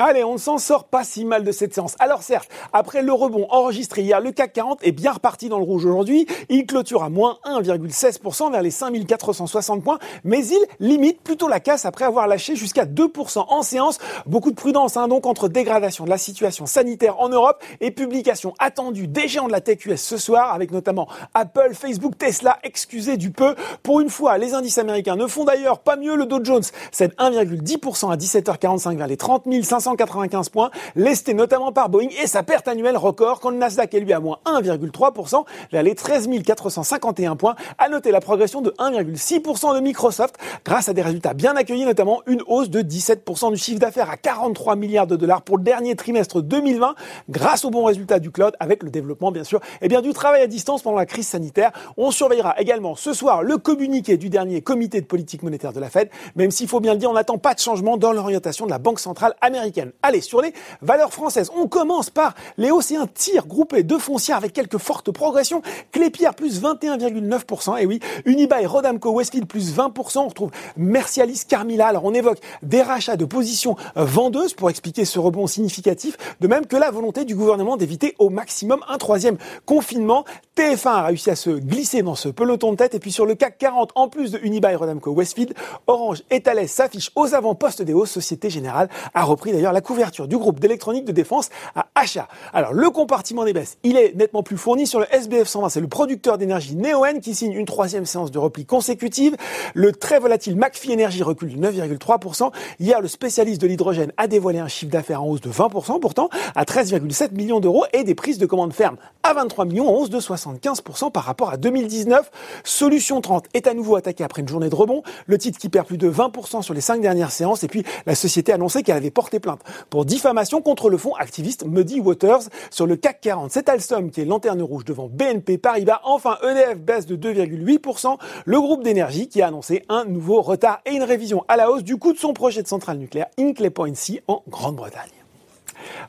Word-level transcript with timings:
Allez, 0.00 0.24
on 0.24 0.32
ne 0.32 0.38
s'en 0.38 0.58
sort 0.58 0.86
pas 0.86 1.04
si 1.04 1.24
mal 1.24 1.44
de 1.44 1.52
cette 1.52 1.72
séance. 1.72 1.94
Alors 2.00 2.24
certes, 2.24 2.48
après 2.72 3.00
le 3.00 3.12
rebond 3.12 3.46
enregistré 3.50 4.02
hier, 4.02 4.20
le 4.20 4.32
CAC 4.32 4.52
40 4.54 4.80
est 4.82 4.90
bien 4.90 5.12
reparti 5.12 5.48
dans 5.48 5.58
le 5.58 5.64
rouge 5.64 5.86
aujourd'hui. 5.86 6.26
Il 6.48 6.66
clôture 6.66 7.04
à 7.04 7.10
moins 7.10 7.38
1,16% 7.44 8.50
vers 8.50 8.60
les 8.60 8.72
5460 8.72 9.84
points, 9.84 10.00
mais 10.24 10.44
il 10.44 10.58
limite 10.80 11.20
plutôt 11.20 11.46
la 11.46 11.60
casse 11.60 11.84
après 11.84 12.06
avoir 12.06 12.26
lâché 12.26 12.56
jusqu'à 12.56 12.86
2% 12.86 13.44
en 13.48 13.62
séance. 13.62 13.98
Beaucoup 14.26 14.50
de 14.50 14.56
prudence 14.56 14.96
hein, 14.96 15.06
donc 15.06 15.26
entre 15.26 15.46
dégradation 15.46 16.02
de 16.02 16.10
la 16.10 16.18
situation 16.18 16.66
sanitaire 16.66 17.20
en 17.20 17.28
Europe 17.28 17.62
et 17.80 17.92
publication 17.92 18.52
attendue 18.58 19.06
des 19.06 19.28
géants 19.28 19.46
de 19.46 19.52
la 19.52 19.60
tech 19.60 19.86
US 19.86 20.02
ce 20.02 20.16
soir, 20.16 20.52
avec 20.52 20.72
notamment 20.72 21.06
Apple, 21.34 21.70
Facebook, 21.72 22.18
Tesla, 22.18 22.58
excusez 22.64 23.16
du 23.16 23.30
peu. 23.30 23.54
Pour 23.84 24.00
une 24.00 24.10
fois, 24.10 24.38
les 24.38 24.54
indices 24.54 24.78
américains 24.78 25.14
ne 25.14 25.28
font 25.28 25.44
d'ailleurs 25.44 25.78
pas 25.78 25.94
mieux. 25.94 26.16
Le 26.16 26.26
Dow 26.26 26.40
Jones 26.42 26.64
cède 26.90 27.14
1,10% 27.14 28.12
à 28.12 28.16
17h45 28.16 28.96
vers 28.96 29.06
les 29.06 29.16
30 29.16 29.44
500 29.62 29.83
195 29.84 30.48
points, 30.48 30.70
lesté 30.96 31.34
notamment 31.34 31.70
par 31.70 31.90
Boeing 31.90 32.08
et 32.22 32.26
sa 32.26 32.42
perte 32.42 32.68
annuelle 32.68 32.96
record 32.96 33.40
quand 33.40 33.50
le 33.50 33.56
Nasdaq 33.56 33.92
est 33.94 34.00
lui 34.00 34.12
à 34.12 34.20
moins 34.20 34.38
1,3% 34.46 35.44
vers 35.70 35.82
les 35.82 35.94
13 35.94 36.28
451 36.44 37.36
points. 37.36 37.54
À 37.78 37.88
noter 37.88 38.10
la 38.10 38.20
progression 38.20 38.62
de 38.62 38.70
1,6% 38.70 39.74
de 39.74 39.80
Microsoft 39.80 40.36
grâce 40.64 40.88
à 40.88 40.94
des 40.94 41.02
résultats 41.02 41.34
bien 41.34 41.54
accueillis, 41.56 41.84
notamment 41.84 42.22
une 42.26 42.42
hausse 42.46 42.70
de 42.70 42.80
17% 42.80 43.50
du 43.50 43.58
chiffre 43.58 43.78
d'affaires 43.78 44.08
à 44.08 44.16
43 44.16 44.76
milliards 44.76 45.06
de 45.06 45.16
dollars 45.16 45.42
pour 45.42 45.58
le 45.58 45.64
dernier 45.64 45.94
trimestre 45.96 46.40
2020 46.40 46.94
grâce 47.28 47.64
aux 47.64 47.70
bons 47.70 47.84
résultats 47.84 48.18
du 48.18 48.30
cloud 48.30 48.54
avec 48.60 48.82
le 48.82 48.90
développement 48.90 49.32
bien 49.32 49.44
sûr 49.44 49.60
et 49.82 49.88
bien 49.88 50.00
du 50.00 50.12
travail 50.12 50.42
à 50.42 50.46
distance 50.46 50.82
pendant 50.82 50.96
la 50.96 51.06
crise 51.06 51.28
sanitaire. 51.28 51.72
On 51.98 52.10
surveillera 52.10 52.58
également 52.58 52.94
ce 52.94 53.12
soir 53.12 53.42
le 53.42 53.58
communiqué 53.58 54.16
du 54.16 54.30
dernier 54.30 54.62
comité 54.62 55.00
de 55.00 55.06
politique 55.06 55.42
monétaire 55.42 55.72
de 55.72 55.80
la 55.80 55.90
Fed, 55.90 56.08
même 56.36 56.50
s'il 56.50 56.68
faut 56.68 56.80
bien 56.80 56.94
le 56.94 56.98
dire, 56.98 57.10
on 57.10 57.14
n'attend 57.14 57.38
pas 57.38 57.52
de 57.52 57.60
changement 57.60 57.96
dans 57.96 58.12
l'orientation 58.12 58.64
de 58.64 58.70
la 58.70 58.78
Banque 58.78 59.00
centrale 59.00 59.34
américaine. 59.40 59.73
Allez, 60.02 60.20
sur 60.20 60.40
les 60.40 60.52
valeurs 60.82 61.12
françaises, 61.12 61.50
on 61.56 61.66
commence 61.66 62.10
par 62.10 62.34
les 62.58 62.70
un 62.92 63.06
tir 63.06 63.46
groupé 63.46 63.82
de 63.82 63.96
foncières 63.96 64.36
avec 64.36 64.52
quelques 64.52 64.78
fortes 64.78 65.10
progressions. 65.10 65.62
Clépierre 65.90 66.34
plus 66.34 66.60
21,9%. 66.60 67.80
Et 67.80 67.86
oui, 67.86 68.00
Unibail, 68.26 68.66
Rodamco, 68.66 69.10
Westfield 69.12 69.46
plus 69.46 69.74
20%. 69.74 70.18
On 70.18 70.28
retrouve 70.28 70.50
Mercialis, 70.76 71.44
Carmila. 71.48 71.86
Alors 71.86 72.04
on 72.04 72.12
évoque 72.12 72.38
des 72.62 72.82
rachats 72.82 73.16
de 73.16 73.24
positions 73.24 73.76
vendeuses 73.96 74.52
pour 74.52 74.68
expliquer 74.70 75.04
ce 75.04 75.18
rebond 75.18 75.46
significatif. 75.46 76.16
De 76.40 76.48
même 76.48 76.66
que 76.66 76.76
la 76.76 76.90
volonté 76.90 77.24
du 77.24 77.34
gouvernement 77.34 77.76
d'éviter 77.76 78.14
au 78.18 78.28
maximum 78.28 78.80
un 78.88 78.98
troisième 78.98 79.38
confinement. 79.64 80.24
TF1 80.56 80.88
a 80.88 81.02
réussi 81.04 81.30
à 81.30 81.36
se 81.36 81.50
glisser 81.50 82.02
dans 82.02 82.14
ce 82.14 82.28
peloton 82.28 82.72
de 82.72 82.76
tête. 82.76 82.94
Et 82.94 82.98
puis 82.98 83.12
sur 83.12 83.24
le 83.24 83.34
CAC 83.34 83.58
40, 83.58 83.92
en 83.94 84.08
plus 84.08 84.32
de 84.32 84.38
Unibail, 84.42 84.76
Rodamco, 84.76 85.12
Westfield, 85.12 85.54
Orange 85.86 86.22
et 86.30 86.42
Thales 86.42 86.68
s'affichent 86.68 87.12
aux 87.14 87.34
avant-postes 87.34 87.82
des 87.82 87.94
hausses. 87.94 88.10
Société 88.10 88.50
Générale 88.50 88.88
a 89.14 89.24
repris 89.24 89.52
d'ailleurs 89.52 89.63
la 89.72 89.80
couverture 89.80 90.28
du 90.28 90.36
groupe 90.36 90.60
d'électronique 90.60 91.04
de 91.04 91.12
défense 91.12 91.50
à 91.74 91.86
achat. 91.94 92.28
Alors 92.52 92.72
le 92.72 92.90
compartiment 92.90 93.44
des 93.44 93.52
baisses, 93.52 93.78
il 93.82 93.96
est 93.96 94.14
nettement 94.14 94.42
plus 94.42 94.56
fourni 94.56 94.86
sur 94.86 95.00
le 95.00 95.06
SBF 95.12 95.48
120, 95.48 95.68
c'est 95.68 95.80
le 95.80 95.88
producteur 95.88 96.38
d'énergie 96.38 96.76
Neoen 96.76 97.20
qui 97.20 97.34
signe 97.34 97.52
une 97.52 97.66
troisième 97.66 98.06
séance 98.06 98.30
de 98.30 98.38
repli 98.38 98.66
consécutive. 98.66 99.36
Le 99.74 99.92
très 99.92 100.18
volatile 100.18 100.56
McPhee 100.56 100.92
Energy 100.92 101.22
recule 101.22 101.58
de 101.58 101.66
9,3%. 101.66 102.50
Hier, 102.80 103.00
le 103.00 103.08
spécialiste 103.08 103.60
de 103.60 103.66
l'hydrogène 103.66 104.12
a 104.16 104.26
dévoilé 104.26 104.58
un 104.58 104.68
chiffre 104.68 104.90
d'affaires 104.90 105.22
en 105.22 105.28
hausse 105.28 105.40
de 105.40 105.50
20% 105.50 106.00
pourtant 106.00 106.28
à 106.54 106.64
13,7 106.64 107.32
millions 107.34 107.60
d'euros 107.60 107.84
et 107.92 108.04
des 108.04 108.14
prises 108.14 108.38
de 108.38 108.46
commandes 108.46 108.72
fermes 108.72 108.96
à 109.22 109.34
23 109.34 109.64
millions 109.64 109.88
en 109.88 110.00
hausse 110.00 110.10
de 110.10 110.20
75% 110.20 111.10
par 111.10 111.24
rapport 111.24 111.50
à 111.50 111.56
2019. 111.56 112.30
Solution 112.64 113.20
30 113.20 113.46
est 113.54 113.66
à 113.66 113.74
nouveau 113.74 113.96
attaqué 113.96 114.24
après 114.24 114.42
une 114.42 114.48
journée 114.48 114.68
de 114.68 114.74
rebond. 114.74 115.02
Le 115.26 115.38
titre 115.38 115.58
qui 115.58 115.68
perd 115.68 115.86
plus 115.86 115.98
de 115.98 116.10
20% 116.10 116.62
sur 116.62 116.74
les 116.74 116.80
cinq 116.80 117.00
dernières 117.00 117.30
séances 117.30 117.64
et 117.64 117.68
puis 117.68 117.84
la 118.06 118.14
société 118.14 118.52
a 118.52 118.56
annoncé 118.56 118.82
qu'elle 118.82 118.96
avait 118.96 119.10
porté 119.10 119.40
plainte 119.40 119.53
pour 119.90 120.04
diffamation 120.04 120.62
contre 120.62 120.90
le 120.90 120.96
fonds 120.96 121.14
activiste 121.14 121.64
Muddy 121.66 122.00
Waters 122.00 122.42
sur 122.70 122.86
le 122.86 122.96
CAC 122.96 123.20
40. 123.20 123.50
C'est 123.50 123.68
Alstom 123.68 124.10
qui 124.10 124.20
est 124.20 124.24
lanterne 124.24 124.62
rouge 124.62 124.84
devant 124.84 125.08
BNP 125.08 125.58
Paribas. 125.58 126.00
Enfin, 126.04 126.38
EDF 126.42 126.78
baisse 126.78 127.06
de 127.06 127.16
2,8%. 127.16 128.18
Le 128.44 128.60
groupe 128.60 128.82
d'énergie 128.82 129.28
qui 129.28 129.42
a 129.42 129.48
annoncé 129.48 129.84
un 129.88 130.04
nouveau 130.04 130.42
retard 130.42 130.80
et 130.86 130.92
une 130.92 131.02
révision 131.02 131.44
à 131.48 131.56
la 131.56 131.70
hausse 131.70 131.84
du 131.84 131.96
coût 131.96 132.12
de 132.12 132.18
son 132.18 132.32
projet 132.32 132.62
de 132.62 132.68
centrale 132.68 132.98
nucléaire 132.98 133.26
Inclay 133.38 133.70
Point 133.70 133.94
C 133.94 134.22
en 134.28 134.42
Grande-Bretagne. 134.48 135.10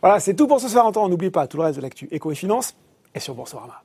Voilà, 0.02 0.20
c'est 0.20 0.34
tout 0.34 0.48
pour 0.48 0.60
ce 0.60 0.70
soir 0.70 0.86
en 0.86 0.92
temps. 0.92 1.08
N'oubliez 1.10 1.32
pas 1.32 1.48
tout 1.48 1.58
le 1.58 1.64
reste 1.64 1.78
de 1.78 1.82
l'actu 1.82 2.08
éco 2.12 2.32
et 2.32 2.36
finance 2.36 2.76
et 3.14 3.20
sur 3.20 3.34
Boursorama. 3.34 3.84